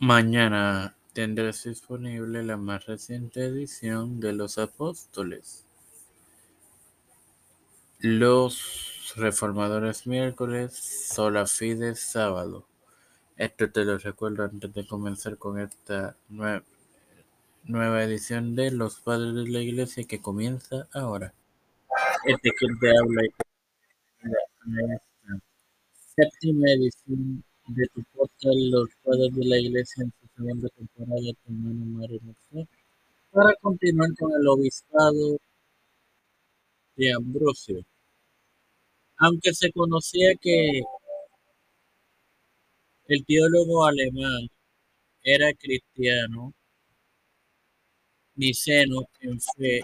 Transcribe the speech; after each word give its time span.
Mañana 0.00 0.94
tendrás 1.12 1.64
disponible 1.64 2.44
la 2.44 2.56
más 2.56 2.86
reciente 2.86 3.44
edición 3.44 4.20
de 4.20 4.32
Los 4.32 4.56
Apóstoles. 4.56 5.66
Los 7.98 9.12
Reformadores 9.16 10.06
miércoles, 10.06 10.74
Sola 10.74 11.48
Fide 11.48 11.96
sábado. 11.96 12.64
Esto 13.36 13.72
te 13.72 13.84
lo 13.84 13.98
recuerdo 13.98 14.44
antes 14.44 14.72
de 14.72 14.86
comenzar 14.86 15.36
con 15.36 15.58
esta 15.58 16.16
nueva 16.28 18.04
edición 18.04 18.54
de 18.54 18.70
Los 18.70 19.00
Padres 19.00 19.34
de 19.34 19.50
la 19.50 19.62
Iglesia 19.62 20.04
que 20.04 20.20
comienza 20.20 20.86
ahora. 20.92 21.34
Este 22.24 22.52
que 22.52 22.66
te 22.80 22.96
habla 22.96 23.22
esta 23.24 23.44
séptima 26.14 26.70
edición 26.70 27.42
de 27.68 27.86
tu 27.88 28.02
podcast 28.14 28.56
Los 28.72 28.88
Padres 29.04 29.34
de 29.34 29.44
la 29.44 29.58
Iglesia 29.58 30.02
en 30.02 30.12
su 30.18 30.26
segunda 30.34 30.68
temporada, 30.70 31.20
tu 31.20 31.52
hermano 31.52 31.84
Mario 31.84 32.20
para 33.30 33.54
continuar 33.60 34.08
con 34.18 34.32
el 34.32 34.48
obispado 34.48 35.38
de 36.96 37.12
Ambrosio. 37.12 37.84
Aunque 39.18 39.52
se 39.52 39.70
conocía 39.72 40.30
que 40.40 40.80
el 43.08 43.24
teólogo 43.26 43.84
alemán 43.84 44.48
era 45.22 45.52
cristiano, 45.52 46.54
niceno 48.36 49.08
en 49.20 49.38
fe, 49.40 49.80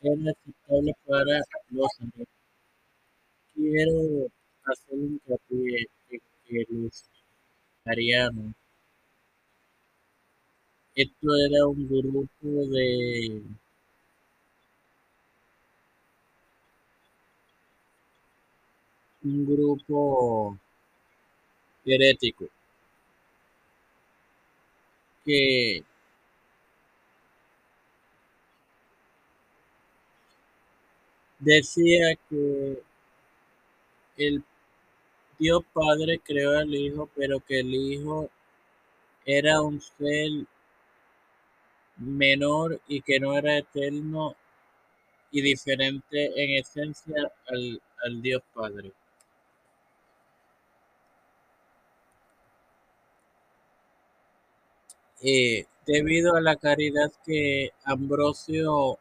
era 0.00 0.30
aceptable 0.32 0.92
para 1.06 1.40
los 1.70 1.88
amigos. 2.00 2.28
Quiero 3.54 4.26
hacer 4.64 4.94
un 4.94 5.20
hincapié 5.24 5.86
en 6.10 6.20
que 6.44 6.64
los 6.70 7.04
arianos, 7.88 8.54
esto 10.94 11.34
era 11.46 11.66
un 11.66 11.88
grupo 11.88 12.28
de 12.42 13.42
un 19.22 19.46
grupo 19.46 20.58
herético 21.84 22.48
que 25.24 25.84
decía 31.40 32.14
que 32.28 32.82
el 34.18 34.42
Dios 35.38 35.62
Padre 35.72 36.20
creó 36.20 36.58
al 36.58 36.74
Hijo, 36.74 37.08
pero 37.14 37.40
que 37.40 37.60
el 37.60 37.74
Hijo 37.74 38.28
era 39.24 39.60
un 39.62 39.80
ser 39.80 40.30
menor 41.98 42.80
y 42.88 43.02
que 43.02 43.20
no 43.20 43.36
era 43.36 43.58
eterno 43.58 44.34
y 45.30 45.42
diferente 45.42 46.32
en 46.42 46.58
esencia 46.58 47.30
al, 47.48 47.82
al 48.04 48.22
Dios 48.22 48.42
Padre. 48.54 48.92
Eh, 55.20 55.66
debido 55.86 56.36
a 56.36 56.40
la 56.40 56.56
caridad 56.56 57.10
que 57.24 57.72
Ambrosio 57.84 58.98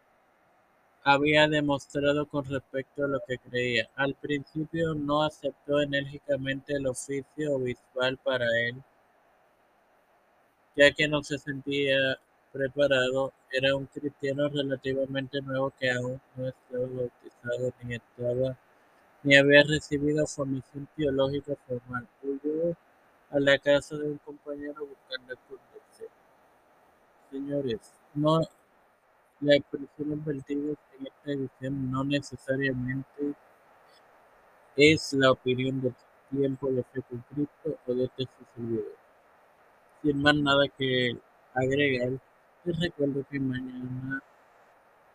había 1.09 1.47
demostrado 1.47 2.25
con 2.25 2.43
respecto 2.43 3.05
a 3.05 3.07
lo 3.07 3.21
que 3.25 3.37
creía. 3.37 3.89
Al 3.95 4.13
principio 4.15 4.93
no 4.93 5.23
aceptó 5.23 5.79
enérgicamente 5.81 6.73
el 6.73 6.85
oficio 6.85 7.55
obispal 7.55 8.17
para 8.17 8.45
él, 8.67 8.75
ya 10.75 10.91
que 10.91 11.07
no 11.07 11.23
se 11.23 11.37
sentía 11.37 12.19
preparado, 12.51 13.31
era 13.49 13.73
un 13.77 13.85
cristiano 13.85 14.49
relativamente 14.49 15.41
nuevo 15.41 15.71
que 15.79 15.91
aún 15.91 16.19
no 16.35 16.49
estaba 16.49 16.85
bautizado 16.85 17.73
ni 17.83 17.95
estaba 17.95 18.57
ni 19.23 19.37
había 19.37 19.63
recibido 19.63 20.27
formación 20.27 20.89
teológica 20.97 21.53
formal. 21.67 22.05
Huyó 22.21 22.75
a 23.31 23.39
la 23.39 23.57
casa 23.59 23.95
de 23.95 24.11
un 24.11 24.17
compañero 24.17 24.85
buscando 24.85 25.35
Señores, 27.31 27.79
no 28.13 28.41
en 29.41 29.51
esta 29.51 29.77
edición 29.77 30.25
no 31.35 32.03
necesariamente 32.03 33.33
es 34.75 35.13
la 35.13 35.31
opinión 35.31 35.81
del 35.81 35.95
tiempo 36.29 36.69
de 36.69 36.83
fe 36.83 37.01
con 37.09 37.23
Cristo 37.29 37.79
o 37.85 37.93
de 37.93 38.05
este 38.05 38.27
servidor. 38.55 38.85
Sin 40.01 40.21
más 40.21 40.35
nada 40.35 40.67
que 40.77 41.17
agregar, 41.53 42.11
les 42.63 42.79
recuerdo 42.79 43.25
que 43.29 43.39
mañana 43.39 44.21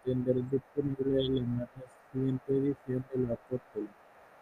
tendré 0.05 0.43
disponible 0.50 1.28
la 1.28 1.47
más 1.47 1.69
reciente 1.77 2.53
edición 2.53 3.05
de 3.15 3.27
la 3.27 3.34
Apóstol. 3.34 3.89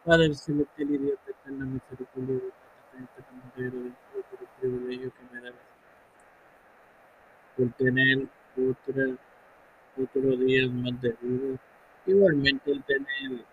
Padre 0.04 0.26
el 0.26 0.36
celestial 0.36 0.90
y 0.90 0.98
Dios 0.98 1.18
de 1.26 1.52
la 1.52 1.64
misericordia 1.66 2.34
de 2.34 2.40
Dios, 2.40 3.94
por 4.30 4.40
el 4.40 4.48
privilegio 4.60 5.12
que 5.12 5.34
me 5.34 5.40
da 5.42 5.52
por 7.56 7.70
tener 7.72 8.26
otra, 8.56 9.04
otro 10.02 10.36
día 10.36 10.68
más 10.68 11.00
de 11.00 11.16
vida. 11.20 11.58
Igualmente 12.06 12.72
el 12.72 12.82
tener 12.84 13.44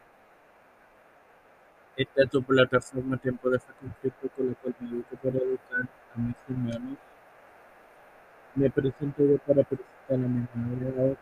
esta 1.97 2.27
tu 2.27 2.43
plataforma 2.43 3.17
Tiempo 3.17 3.49
de 3.49 3.59
Fe 3.59 4.11
con 4.35 4.49
la 4.49 4.53
cual 4.55 4.75
me 4.79 4.89
educo 4.89 5.15
para 5.15 5.37
educar 5.37 5.89
a 6.15 6.19
mis 6.19 6.35
hermanos. 6.47 6.97
Me 8.55 8.69
presento 8.69 9.23
yo 9.23 9.37
para 9.39 9.63
presentar 9.63 10.13
a 10.13 10.17
mi 10.17 10.47
madre, 10.53 11.17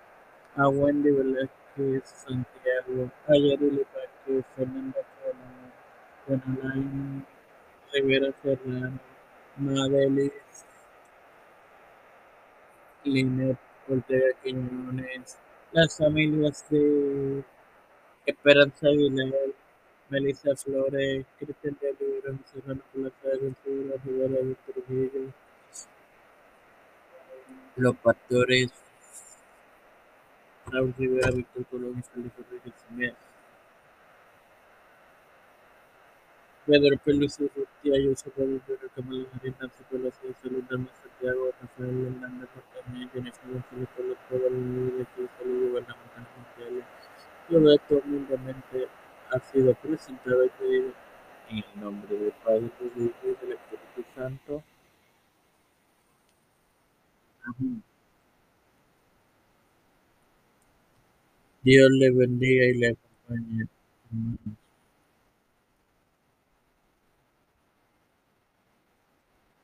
a 0.57 0.67
Wendy 0.67 1.11
Velázquez, 1.11 2.03
Santiago, 2.03 3.09
a 3.27 3.33
Yarili 3.33 3.85
Vázquez, 3.93 4.45
Fernanda 4.55 4.99
Colón, 6.27 6.45
Juan 6.59 7.25
Rivera 7.93 8.33
Serrano, 8.41 8.99
Madelis, 9.57 10.65
Linet 13.05 13.64
Ortega 13.87 14.27
Quiñones, 14.43 15.37
las 15.71 15.97
familias 15.97 16.65
de 16.69 17.43
Esperanza 18.25 18.87
Aguilar, 18.87 19.31
Melissa 20.09 20.55
Flores, 20.55 21.25
Cristian 21.37 21.77
de 21.81 21.95
Libra, 21.99 22.33
Serrano 22.51 22.81
Plaza, 22.93 23.37
Ventura, 23.41 23.95
Rivera 24.03 24.37
de 24.41 25.31
los 27.77 27.95
pastores 27.97 28.71
Raúl 30.67 30.93
Rivera, 30.97 31.31
Víctor 31.31 31.65
Colón 31.65 32.03
Felipe 32.13 32.41
Rodríguez 32.41 32.73
Pedro 36.65 36.97
Peluso, 36.97 37.43
Rustia, 37.55 37.95
Yusuf 38.01 38.33
Rodríguez, 38.35 38.79
Kamala 38.95 39.27
Harris, 39.33 39.53
Nancy 39.61 39.83
Pelosi, 39.89 40.33
Salud 40.41 40.63
Dama 40.67 40.89
Santiago, 40.99 41.51
Rafael 41.61 42.07
Hernández, 42.07 42.49
Portaña, 42.49 43.09
Jennifer 43.13 43.43
González, 43.51 44.17
el 44.31 44.51
mundo 44.51 45.05
que 45.15 45.27
salud 45.37 45.69
gubernamental 45.69 46.25
mundiales. 46.35 46.85
Todo 47.47 47.71
esto 47.71 48.01
humildemente 48.03 48.87
ha 49.29 49.39
sido 49.39 49.75
presentado 49.75 50.43
y 50.43 50.49
pedido 50.49 50.91
en 51.49 51.57
el 51.57 51.79
nombre 51.79 52.17
del 52.17 52.33
Padre, 52.43 52.71
del 52.79 53.05
Hijo 53.05 53.15
y 53.23 53.45
del 53.45 53.57
Espíritu 53.57 54.09
Santo. 54.15 54.63
Amén. 57.43 57.83
Dios 61.61 61.89
le 61.91 62.11
bendiga 62.11 62.65
y 62.65 62.73
le 62.73 62.87
acompañe. 62.89 63.67